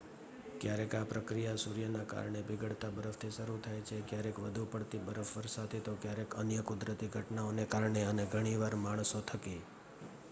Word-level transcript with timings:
ક્યારેક 0.61 0.93
આ 0.93 1.09
પ્રક્રિયા 1.09 1.59
સૂર્યના 1.63 2.05
કારણે 2.13 2.41
પીગળતા 2.47 2.89
બરફથી 2.95 3.29
શરૂ 3.35 3.59
થાય 3.59 3.83
છે 3.83 3.99
ક્યારેક 4.05 4.41
વધુ 4.41 4.65
પડતી 4.71 5.03
બરફવર્ષથી 5.03 5.83
તો 5.83 5.95
ક્યારેક 5.99 6.39
અન્ય 6.39 6.67
કુદરતી 6.67 7.13
ઘટનાઓને 7.13 7.69
કારણે 7.69 8.07
અને 8.07 8.29
ઘણીવાર 8.31 8.81
માણસો 8.81 9.25
થકી 9.29 9.57